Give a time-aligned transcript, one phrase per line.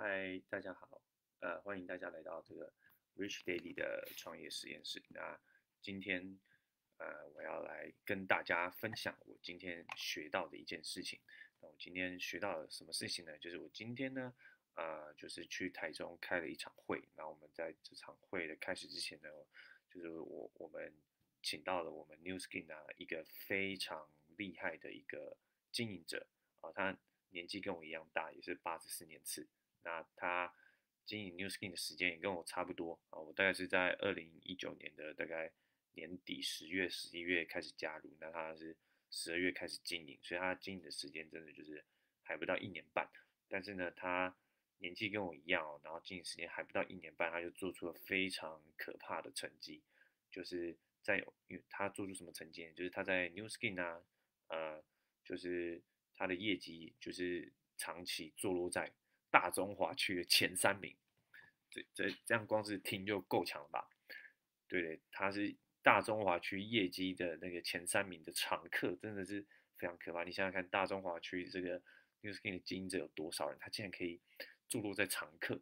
[0.00, 1.02] 嗨，大家好，
[1.40, 2.72] 呃，欢迎大家来到这个
[3.16, 5.02] Rich Daily 的创业实验室。
[5.08, 5.40] 那
[5.82, 6.38] 今天，
[6.98, 11.18] 呃，我要来跟大家分享我今天学到的一件事情。
[11.60, 13.36] 那我今天学到了什么事情呢？
[13.38, 14.32] 就是我今天呢，
[14.76, 17.02] 呃，就是去台中开了一场会。
[17.16, 19.28] 那我们在这场会的开始之前呢，
[19.90, 20.94] 就是我我们
[21.42, 25.36] 请到了我们 New Skin 啊一个非常厉害的一个
[25.72, 26.24] 经营者
[26.60, 26.96] 啊，他
[27.30, 29.48] 年纪跟我一样大，也是八十四年次。
[29.82, 30.52] 那他
[31.06, 35.50] 经营 New Skin 的时间也跟我差不多啊，我大概是在二零一九年的大概
[35.94, 38.76] 年底十月、十一月开始加入，那他是
[39.10, 41.82] 十二月开始经营，所以他经营的时间真的就是
[42.22, 43.08] 还不到一年半。
[43.48, 44.36] 但是呢，他
[44.78, 49.82] 年纪跟我一样哦，然后经营时间还不到一年半，他就做出了非常可怕的成绩，
[50.30, 51.16] 就是在
[51.48, 54.02] 因为他做出什么成绩呢，就是他在 New Skin 啊，
[54.48, 54.84] 呃，
[55.24, 55.82] 就是
[56.14, 58.92] 他的业绩就是长期坐落在。
[59.30, 60.94] 大中华区的前三名，
[61.70, 63.88] 这这这样光是听就够强了吧？
[64.66, 69.44] 对对，他是大中华区业绩的那个前三名的常客，真的是
[69.76, 70.24] 非常可怕。
[70.24, 71.80] 你想想看，大中华区这个
[72.20, 73.58] New Skin 的经营者有多少人？
[73.58, 74.20] 他竟然可以
[74.68, 75.60] 坐落在常客，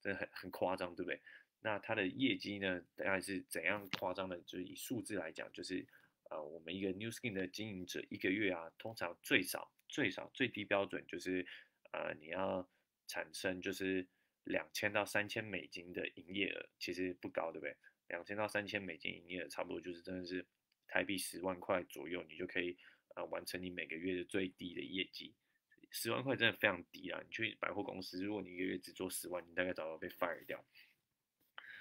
[0.00, 1.20] 真的很很夸张，对不对？
[1.60, 4.36] 那他的业绩呢，大概是怎样夸张的？
[4.42, 5.86] 就是以数字来讲，就是
[6.30, 11.46] 呃，我们一个 New Skin 的经营者一个月啊，通常最少最少最低标准就是
[11.92, 12.68] 呃，你要。
[13.14, 14.04] 产生就是
[14.42, 17.76] 两千到三千美金的营业额，其实不高，对不对？
[18.08, 20.44] 两千到三千美金营业额，差不多就是真的是
[20.88, 22.76] 台币十万块左右，你就可以
[23.14, 25.32] 呃完成你每个月的最低的业绩。
[25.92, 27.22] 十万块真的非常低啊！
[27.24, 30.64] 你去百货公司，如果你一个月只做十万，你大概早就被 fire 掉。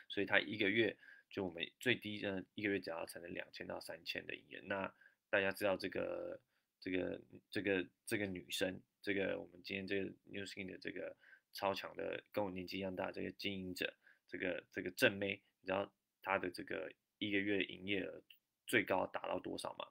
[0.07, 0.95] 所以他一个月
[1.31, 4.59] 就我们最低的一个月只要产生两千到三千的营业。
[4.65, 4.93] 那
[5.31, 6.39] 大家知道这个
[6.79, 8.79] 这个这个这个女生？
[9.03, 11.13] 这个我们今天这个 New Skin 的这个
[11.51, 13.93] 超强的，跟我年纪一样大这个经营者，
[14.29, 18.23] 这个这个正妹，你知道她的这个一个月营业额
[18.65, 19.85] 最高达到多少吗？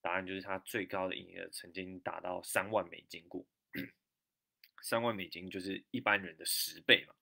[0.00, 3.44] 答案就是她最高的营业额曾经达到三万美金过，
[4.82, 7.14] 三万美金就是一般人的十倍嘛。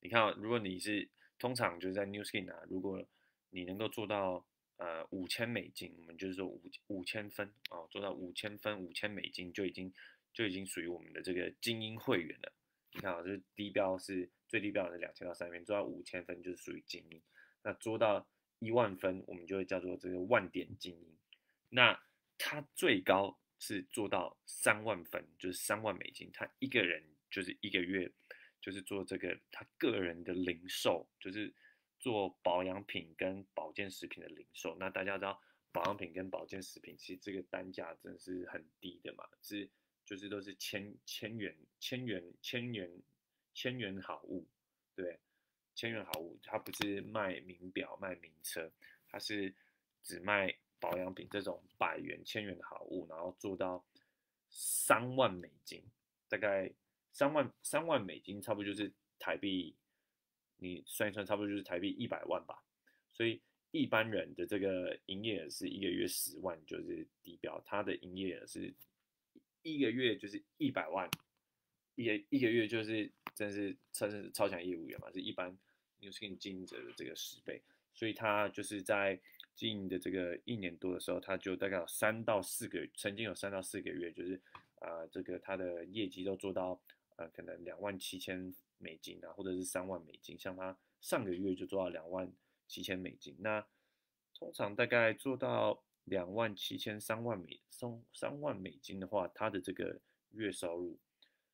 [0.00, 3.02] 你看，如果你是通常就是在 New Skin 啊，如果
[3.48, 9.90] 你能够做到呃五千美金，我们就是说五五千分哦，做到五千分五千美金就已经。
[10.32, 12.52] 就已经属于我们的这个精英会员了。
[12.94, 17.22] 你看啊，就是低标是最低标是两千到三千，做到五千分就是属于精英。
[17.62, 18.28] 那做到
[18.58, 21.16] 一万分，我们就会叫做这个万点精英。
[21.70, 21.98] 那
[22.36, 26.30] 他最高是做到三万分，就是三万美金。
[26.32, 28.12] 他一个人就是一个月
[28.60, 31.50] 就是做这个他个人的零售，就是
[31.98, 34.76] 做保养品跟保健食品的零售。
[34.78, 35.40] 那大家知道
[35.72, 39.70] 保养品跟保健食品其实这个单价真的是很低的嘛，是。
[40.04, 42.90] 就是都是千千元、千元、千元、
[43.54, 44.46] 千元好物，
[44.94, 45.18] 对，
[45.74, 48.70] 千元好物，它不是卖名表、卖名车，
[49.08, 49.54] 它是
[50.02, 53.82] 只卖保养品这种百元、千元的好物，然后做到
[54.50, 55.82] 三万美金，
[56.28, 56.70] 大概
[57.12, 59.74] 三万三万美金，差不多就是台币，
[60.58, 62.62] 你算一算，差不多就是台币一百万吧。
[63.12, 63.40] 所以
[63.70, 68.74] 一般人的这个营业额是一个月十万，就是底标，他的营业额是。
[69.62, 71.08] 一个月就是一百万，
[71.94, 75.56] 一个一个月就是真是真是超强业务员嘛，是一般
[76.00, 77.62] New Skin 经营者的这个十倍，
[77.94, 79.20] 所以他就是在
[79.54, 84.40] 经营的这个一年多的时候，他就大概有三到四个，曾经有三到四个月，就是
[84.80, 86.80] 啊这个他的业绩都做到
[87.16, 92.32] 呃可能两万七千美金啊，或者是三万美金，像他上个月就做到两万
[92.66, 93.64] 七千美金，那
[94.34, 95.82] 通常大概做到。
[96.04, 100.98] 两万七千三万美三三万美金的话，他的这个月收入，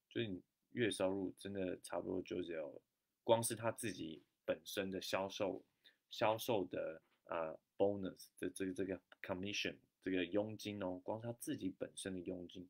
[0.09, 2.81] 就是月收入真的差不多就只有，
[3.23, 5.63] 光是他自己本身的销售
[6.11, 12.67] 销售的呃 bonus 的这个这个 commission 这个佣金哦，光他自己本身的佣金，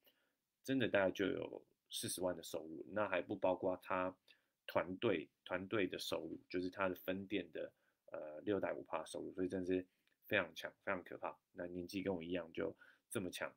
[0.64, 4.16] 真的大概就有四十万的收入，那还不包括他
[4.66, 7.72] 团队团队的收入，就是他的分店的
[8.06, 9.86] 呃六代五趴收入，所以真是。
[10.28, 11.36] 非常强，非常可怕。
[11.52, 12.76] 那年纪跟我一样，就
[13.10, 13.52] 这么强。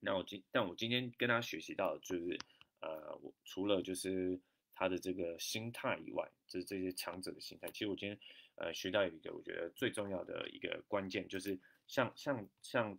[0.00, 2.38] 那我今，但我今天跟他学习到的就是，
[2.80, 4.40] 呃，我除了就是
[4.74, 7.70] 他的这个心态以外，就是这些强者的心态。
[7.70, 8.18] 其实我今天，
[8.56, 12.98] 呃，学到一个我觉得最重要的一个关键，就是像像像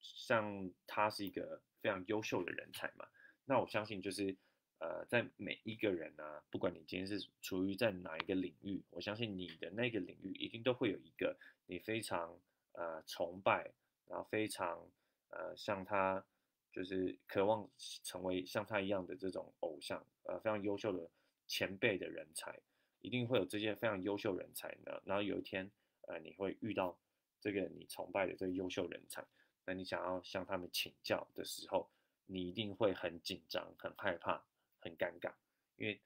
[0.00, 3.08] 像他是一个非常优秀的人才嘛。
[3.44, 4.36] 那我相信就是。
[4.78, 11.36] 呃，在每一个人呢，不管你今天是处于在哪一个领域，我相信你的那个领域一定都会有一个
[11.66, 12.38] 你非常
[12.72, 13.70] 呃崇拜，
[14.06, 14.88] 然后非常
[15.30, 16.24] 呃像他
[16.72, 17.68] 就是渴望
[18.04, 21.10] 成为像他一样的这种偶像，呃，非常优秀的
[21.46, 22.56] 前辈的人才，
[23.00, 25.00] 一定会有这些非常优秀人才呢。
[25.04, 25.68] 然后有一天，
[26.02, 26.96] 呃，你会遇到
[27.40, 29.24] 这个你崇拜的这个优秀人才，
[29.64, 31.90] 那你想要向他们请教的时候，
[32.26, 34.44] 你一定会很紧张、很害怕、
[34.80, 35.32] 很尴尬，
[35.76, 36.00] 因为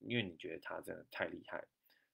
[0.00, 1.64] 因为你觉得他真的太厉害，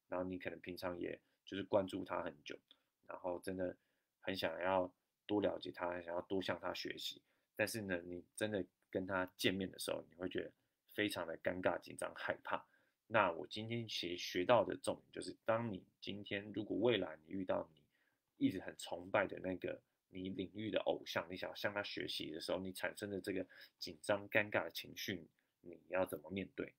[0.08, 2.58] 然后你可能平常也就是关注他很久，
[3.06, 3.76] 然后真的
[4.20, 4.90] 很想要
[5.26, 7.20] 多了解他，想要多向他学习。
[7.56, 10.50] 但是呢，你真的跟他见面的时候，你会觉得
[10.92, 12.64] 非常的尴尬、紧张、害怕。
[13.06, 19.78] 那我今天其实学到的重点就是，当你今天如果未来你遇到你一直很崇拜的那个
[20.08, 23.46] 你领域的偶像，你想要向他学习的时候，你产生的这个
[23.78, 25.24] 紧张、尴尬的情绪，
[25.64, 26.72] 你要怎么面对？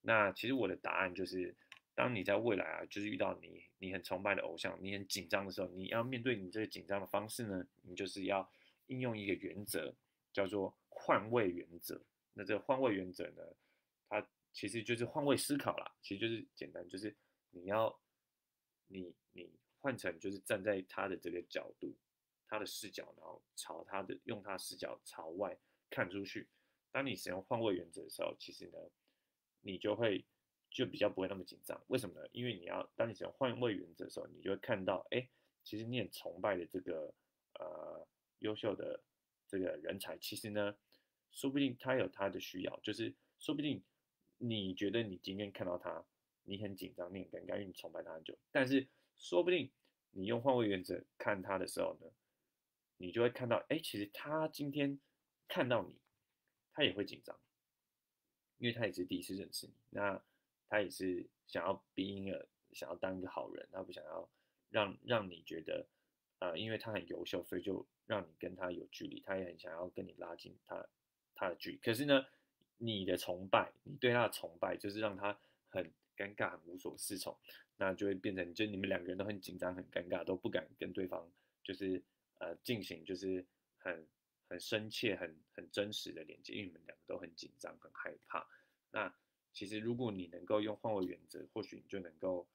[0.00, 1.54] 那其实我的答案就是，
[1.94, 8.50] 当你在未来啊，就是遇到你你很崇拜的偶像，你很紧张的时候，你要面对你这个紧张的方式呢，你就是要
[8.86, 9.94] 应用一个原则。
[10.32, 12.00] 叫做换位原则。
[12.34, 13.42] 那这个换位原则呢，
[14.08, 17.12] 它其实就是换位思考啦，其实就是简单，就是
[17.50, 18.00] 你要
[18.86, 19.50] 你你
[19.80, 21.92] 换成就是站在他的这个角度，
[22.46, 25.58] 他的视角，然后朝他的用他视角朝外
[25.90, 26.46] 看出去。
[26.92, 28.78] 当你使用换位原则的时候，其实呢，
[29.60, 30.24] 你就会
[30.70, 31.80] 就比较不会那么紧张。
[31.88, 32.28] 为什么呢？
[32.32, 35.28] 因为你要当你使用换位原则的时候，你就会看到，哎，
[35.62, 37.14] 其实你很崇拜的这个
[37.58, 38.06] 呃
[38.38, 39.02] 优秀的。
[39.52, 40.76] 这个人才其实呢，
[41.32, 43.82] 说不定他有他的需要，就是说不定
[44.38, 46.06] 你觉得你今天看到他，
[46.44, 48.38] 你很紧张，你很尴尬，因为你崇拜他很久。
[48.52, 48.86] 但是
[49.18, 49.68] 说不定
[50.12, 52.06] 你用换位原则看他的时候呢，
[52.96, 55.00] 你就会看到，哎，其实他今天
[55.48, 55.98] 看到你，
[56.72, 57.38] 他也会紧张，
[58.58, 60.22] 因为他也是第一次认识你，那
[60.68, 64.28] 他也是想要 be in a 想要当一个好人，他不想要
[64.70, 65.86] 让让你觉得。
[66.42, 70.88] 呃，因为他很优秀，所以就让你跟他有距离，他也很想要跟你拉近他
[71.34, 71.76] 他的距离。
[71.76, 72.24] 可是呢，
[72.78, 75.38] 你的崇拜，你对他的崇拜，就是让他
[75.68, 77.38] 很尴尬、很无所适从，
[77.76, 81.30] 那就会变成，就你们两个人都很紧张、很尴尬，都不敢跟对方
[81.62, 82.02] 就是
[82.38, 83.44] 呃进行就是
[83.76, 84.06] 很
[84.50, 88.46] 很深切、很很真实的连接，因为你们两个都很紧张、很害怕。
[88.90, 89.14] 那
[89.54, 92.46] 其实如果你能够用换位原则，或许你就能够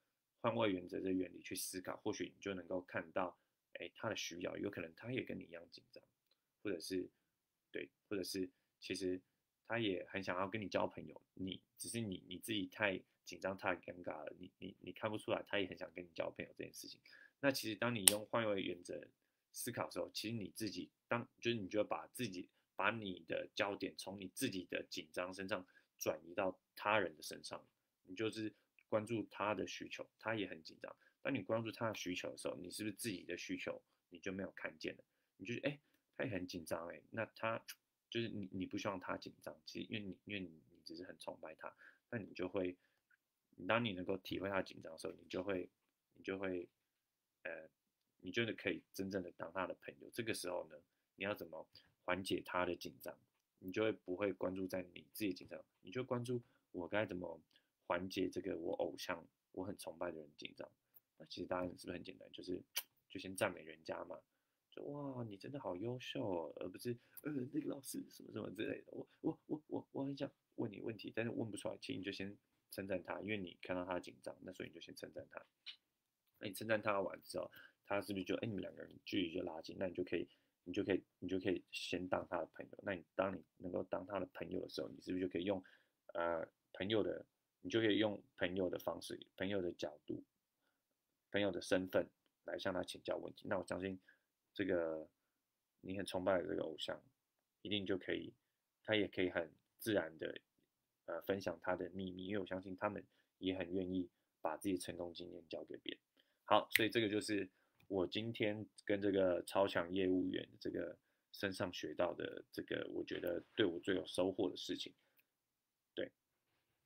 [0.42, 3.36] 换位原则的原理去思考，或许你就能够看到。
[3.78, 6.02] 哎，他的需要有可能他也跟你一样紧张，
[6.64, 7.10] 或者是
[7.74, 8.50] 对，或者是
[8.80, 9.20] 其实
[9.68, 17.02] 他也很想要跟你交朋友，你只是你你自己太紧张太尴尬了，你你你看不出来他也很想跟你交朋友这件事情。
[17.42, 19.06] 那其实当你用换位原则
[19.56, 25.66] 思考的时候，其实你自己当就是你就把自己把你的焦点从你自己的紧张身上
[25.98, 27.66] 转移到他人的身上，
[28.04, 28.54] 你就是
[28.90, 30.96] 关注他的需求，他也很紧张。
[31.22, 35.04] 当你关注他的需求的时候，你是不是自己的需求你就没有看见了？
[35.38, 35.80] 你就是哎，
[36.18, 37.64] 他也很紧张哎，那他
[38.10, 41.74] 就是你，你不希望他紧张，其实因为你因为你你只是很崇拜他，
[42.12, 42.78] 那你就会，
[43.68, 45.70] 当你能够体会他紧张的时候，你就会
[46.14, 46.68] 你就会
[47.44, 47.70] 呃，
[48.22, 50.10] 你真的可以真正的当他的朋友。
[50.14, 50.76] 这个时候呢，
[51.16, 51.68] 你要怎么
[52.04, 53.18] 缓解他的紧张？
[53.60, 56.42] 你就会不会关注在你自己紧张，你就关注
[56.72, 57.40] 我该怎么
[57.88, 60.70] 缓解这个我偶像我很崇拜的人紧张。
[61.18, 62.30] 那其实答案是不是很简单？
[62.32, 62.62] 就是
[63.10, 64.20] 就先赞美人家嘛，
[64.70, 68.92] 就哇，你真的好优秀哦，而不是呃那个老师什么什么之类的。
[68.92, 72.38] 我我我我我很想问你问题，但是问不出来，其实你就先
[72.70, 75.42] 称赞他，因为你看到他紧张，那所以你就先称赞他。
[76.40, 77.50] 那你称赞他完之后，
[77.86, 79.76] 他是不是就哎你们两个人距离就拉近？
[79.80, 80.28] 那你就可以
[80.64, 82.80] 你就可以你就可以先当他的朋友。
[82.84, 85.64] 那你当你能够当他的朋友的时候，你是不是就可以用
[86.14, 87.26] 呃朋友的，
[87.62, 90.24] 你就可以用朋友的方式，朋友的角度。
[91.32, 92.10] 朋友的身份
[92.46, 94.00] 来向他请教问题，那我相信
[94.54, 95.06] 这个
[95.82, 96.98] 你很崇拜的这个偶像，
[97.62, 98.34] 一定就可以，
[98.86, 100.40] 他也可以很自然的
[101.08, 103.06] 呃分享他的秘密，因为我相信他们
[103.40, 106.00] 也很愿意把自己成功经验交给别人。
[106.46, 107.50] 好，所以这个就是
[107.88, 110.98] 我今天跟这个超强业务员这个
[111.32, 114.94] 身上学到的这个，我觉得对我最有收获的事情。
[115.94, 116.12] 对，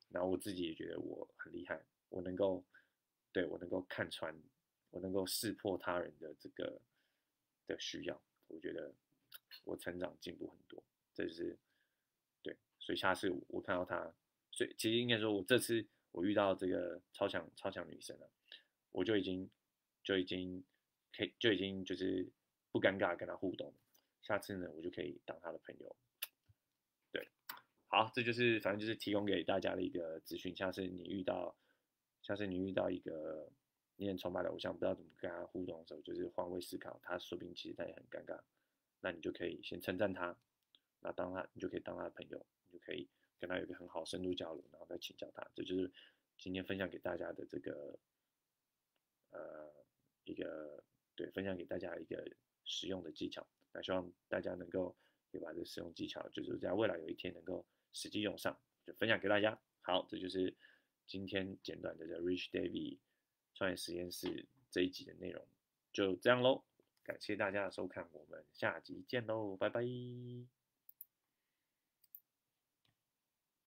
[0.10, 2.66] 然后我自己也觉得我很厉害，我能够。
[3.32, 4.36] 对我能够看穿，
[4.90, 6.82] 我能够识破他人的这个
[7.68, 8.92] 的需要，我觉得
[9.64, 10.84] 我成长进步很多。
[11.14, 11.56] 这是
[12.42, 14.12] 对，所以下次我看到他，
[14.50, 18.28] 所以其实应该说，我这次我遇到这个超强超强女生了，
[18.92, 19.48] 我就已经
[20.04, 20.66] 就已经
[21.16, 22.28] 可以就已经就是
[22.72, 23.74] 不尴尬跟他互动。
[24.22, 25.96] 下次呢，我就可以当他的朋友。
[27.12, 27.28] 对，
[27.88, 30.56] 好，这就是反正就是提供给大家的一个资讯。
[30.56, 31.56] 下次你遇到。
[32.22, 33.50] 像是你遇到一个
[33.96, 38.38] 你很崇拜的偶像，不知道怎么跟他互动的时候，就是换位思考，他说不定其实他也很尴尬，
[39.00, 40.38] 那你就可以先称赞他，
[41.00, 43.08] 那当他你就可以当他的朋友，你就可以
[43.40, 45.50] 跟他有一个很好深度交流，然后再请教他。
[45.56, 45.90] 这就是
[46.38, 47.98] 今天分享给大家的这个
[49.32, 49.72] 呃
[50.26, 50.84] 一个
[51.20, 52.26] 对分享给大家一个
[52.64, 53.46] 实用的技巧。
[53.74, 54.96] 那希望大家能够
[55.32, 59.60] 也把这使用技巧，就是在未来有一天能够实际用上，就分享给大家。
[59.82, 60.56] 好，这就是
[61.06, 63.00] 今天简短的 Rich David
[63.54, 65.46] 创业实验室这一集的内容，
[65.92, 66.64] 就这样喽。
[67.04, 70.59] 感谢大家的收看，我们下集见喽，拜拜。